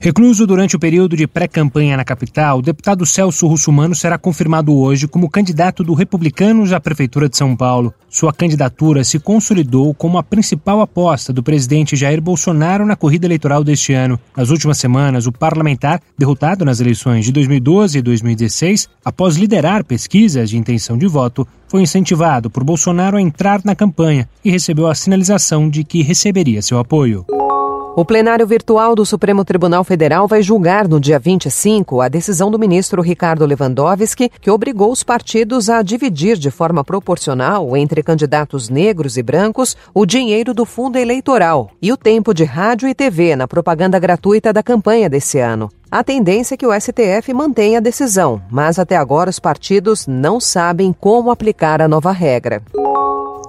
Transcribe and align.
Recluso 0.00 0.46
durante 0.46 0.76
o 0.76 0.78
período 0.78 1.16
de 1.16 1.26
pré-campanha 1.26 1.96
na 1.96 2.04
capital, 2.04 2.60
o 2.60 2.62
deputado 2.62 3.04
Celso 3.04 3.48
Russumano 3.48 3.96
será 3.96 4.16
confirmado 4.16 4.72
hoje 4.72 5.08
como 5.08 5.28
candidato 5.28 5.82
do 5.82 5.92
Republicanos 5.92 6.72
à 6.72 6.78
Prefeitura 6.78 7.28
de 7.28 7.36
São 7.36 7.56
Paulo. 7.56 7.92
Sua 8.08 8.32
candidatura 8.32 9.02
se 9.02 9.18
consolidou 9.18 9.92
como 9.92 10.16
a 10.16 10.22
principal 10.22 10.80
aposta 10.80 11.32
do 11.32 11.42
presidente 11.42 11.96
Jair 11.96 12.20
Bolsonaro 12.20 12.86
na 12.86 12.94
corrida 12.94 13.26
eleitoral 13.26 13.64
deste 13.64 13.92
ano. 13.92 14.20
Nas 14.36 14.50
últimas 14.50 14.78
semanas, 14.78 15.26
o 15.26 15.32
parlamentar, 15.32 16.00
derrotado 16.16 16.64
nas 16.64 16.78
eleições 16.78 17.24
de 17.24 17.32
2012 17.32 17.98
e 17.98 18.02
2016, 18.02 18.88
após 19.04 19.34
liderar 19.34 19.84
pesquisas 19.84 20.48
de 20.48 20.56
intenção 20.56 20.96
de 20.96 21.08
voto, 21.08 21.44
foi 21.66 21.82
incentivado 21.82 22.48
por 22.48 22.62
Bolsonaro 22.62 23.16
a 23.16 23.20
entrar 23.20 23.62
na 23.64 23.74
campanha 23.74 24.28
e 24.44 24.50
recebeu 24.50 24.86
a 24.86 24.94
sinalização 24.94 25.68
de 25.68 25.82
que 25.82 26.02
receberia 26.02 26.62
seu 26.62 26.78
apoio. 26.78 27.26
O 27.98 28.04
plenário 28.04 28.46
virtual 28.46 28.94
do 28.94 29.04
Supremo 29.04 29.44
Tribunal 29.44 29.82
Federal 29.82 30.28
vai 30.28 30.40
julgar 30.40 30.86
no 30.86 31.00
dia 31.00 31.18
25 31.18 32.00
a 32.00 32.06
decisão 32.06 32.48
do 32.48 32.56
ministro 32.56 33.02
Ricardo 33.02 33.44
Lewandowski, 33.44 34.30
que 34.40 34.52
obrigou 34.52 34.92
os 34.92 35.02
partidos 35.02 35.68
a 35.68 35.82
dividir 35.82 36.36
de 36.36 36.48
forma 36.48 36.84
proporcional 36.84 37.76
entre 37.76 38.00
candidatos 38.04 38.68
negros 38.68 39.16
e 39.16 39.22
brancos 39.24 39.76
o 39.92 40.06
dinheiro 40.06 40.54
do 40.54 40.64
fundo 40.64 40.96
eleitoral 40.96 41.72
e 41.82 41.90
o 41.90 41.96
tempo 41.96 42.32
de 42.32 42.44
rádio 42.44 42.88
e 42.88 42.94
TV 42.94 43.34
na 43.34 43.48
propaganda 43.48 43.98
gratuita 43.98 44.52
da 44.52 44.62
campanha 44.62 45.10
desse 45.10 45.40
ano. 45.40 45.68
A 45.90 46.04
tendência 46.04 46.54
é 46.54 46.56
que 46.56 46.66
o 46.68 46.80
STF 46.80 47.34
mantenha 47.34 47.78
a 47.78 47.82
decisão, 47.82 48.40
mas 48.48 48.78
até 48.78 48.96
agora 48.96 49.28
os 49.28 49.40
partidos 49.40 50.06
não 50.06 50.38
sabem 50.38 50.92
como 50.92 51.32
aplicar 51.32 51.82
a 51.82 51.88
nova 51.88 52.12
regra. 52.12 52.62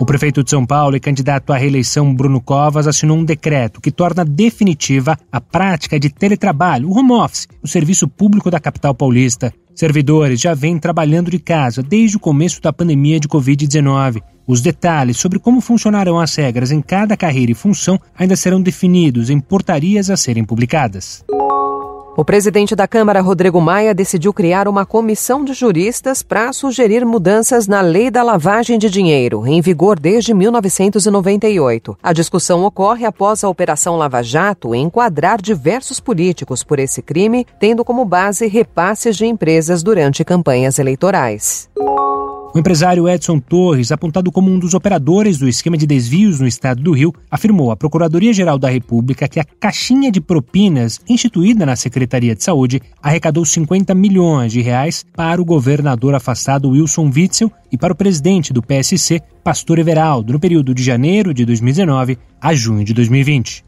O 0.00 0.06
prefeito 0.06 0.44
de 0.44 0.50
São 0.50 0.64
Paulo 0.64 0.94
e 0.94 1.00
candidato 1.00 1.52
à 1.52 1.56
reeleição 1.56 2.14
Bruno 2.14 2.40
Covas 2.40 2.86
assinou 2.86 3.18
um 3.18 3.24
decreto 3.24 3.80
que 3.80 3.90
torna 3.90 4.24
definitiva 4.24 5.18
a 5.30 5.40
prática 5.40 5.98
de 5.98 6.08
teletrabalho, 6.08 6.88
o 6.88 6.96
home 6.96 7.12
office, 7.12 7.48
no 7.60 7.68
serviço 7.68 8.06
público 8.06 8.48
da 8.48 8.60
capital 8.60 8.94
paulista. 8.94 9.52
Servidores 9.74 10.40
já 10.40 10.54
vêm 10.54 10.78
trabalhando 10.78 11.32
de 11.32 11.40
casa 11.40 11.82
desde 11.82 12.16
o 12.16 12.20
começo 12.20 12.62
da 12.62 12.72
pandemia 12.72 13.18
de 13.18 13.26
Covid-19. 13.26 14.22
Os 14.46 14.60
detalhes 14.60 15.18
sobre 15.18 15.40
como 15.40 15.60
funcionarão 15.60 16.18
as 16.18 16.34
regras 16.36 16.70
em 16.70 16.80
cada 16.80 17.16
carreira 17.16 17.50
e 17.50 17.54
função 17.54 18.00
ainda 18.16 18.36
serão 18.36 18.62
definidos 18.62 19.30
em 19.30 19.40
portarias 19.40 20.10
a 20.10 20.16
serem 20.16 20.44
publicadas. 20.44 21.24
O 22.18 22.24
presidente 22.24 22.74
da 22.74 22.88
Câmara, 22.88 23.20
Rodrigo 23.20 23.60
Maia, 23.60 23.94
decidiu 23.94 24.32
criar 24.32 24.66
uma 24.66 24.84
comissão 24.84 25.44
de 25.44 25.52
juristas 25.52 26.20
para 26.20 26.52
sugerir 26.52 27.06
mudanças 27.06 27.68
na 27.68 27.80
lei 27.80 28.10
da 28.10 28.24
lavagem 28.24 28.76
de 28.76 28.90
dinheiro, 28.90 29.46
em 29.46 29.60
vigor 29.60 30.00
desde 30.00 30.34
1998. 30.34 31.96
A 32.02 32.12
discussão 32.12 32.64
ocorre 32.64 33.06
após 33.06 33.44
a 33.44 33.48
Operação 33.48 33.94
Lava 33.94 34.20
Jato 34.20 34.74
enquadrar 34.74 35.40
diversos 35.40 36.00
políticos 36.00 36.64
por 36.64 36.80
esse 36.80 37.00
crime, 37.02 37.46
tendo 37.60 37.84
como 37.84 38.04
base 38.04 38.48
repasses 38.48 39.16
de 39.16 39.24
empresas 39.24 39.80
durante 39.84 40.24
campanhas 40.24 40.80
eleitorais. 40.80 41.70
O 42.54 42.58
empresário 42.58 43.06
Edson 43.06 43.38
Torres, 43.38 43.92
apontado 43.92 44.32
como 44.32 44.50
um 44.50 44.58
dos 44.58 44.72
operadores 44.72 45.36
do 45.36 45.46
esquema 45.46 45.76
de 45.76 45.86
desvios 45.86 46.40
no 46.40 46.46
estado 46.46 46.82
do 46.82 46.92
Rio, 46.92 47.12
afirmou 47.30 47.70
à 47.70 47.76
Procuradoria-Geral 47.76 48.58
da 48.58 48.70
República 48.70 49.28
que 49.28 49.38
a 49.38 49.44
caixinha 49.44 50.10
de 50.10 50.18
propinas 50.18 50.98
instituída 51.06 51.66
na 51.66 51.76
Secretaria 51.76 52.34
de 52.34 52.42
Saúde 52.42 52.80
arrecadou 53.02 53.44
50 53.44 53.94
milhões 53.94 54.50
de 54.50 54.62
reais 54.62 55.04
para 55.14 55.42
o 55.42 55.44
governador 55.44 56.14
afastado 56.14 56.70
Wilson 56.70 57.10
Witzel 57.14 57.52
e 57.70 57.76
para 57.76 57.92
o 57.92 57.96
presidente 57.96 58.50
do 58.50 58.62
PSC, 58.62 59.20
Pastor 59.44 59.78
Everaldo, 59.78 60.32
no 60.32 60.40
período 60.40 60.74
de 60.74 60.82
janeiro 60.82 61.34
de 61.34 61.44
2019 61.44 62.18
a 62.40 62.54
junho 62.54 62.84
de 62.84 62.94
2020. 62.94 63.67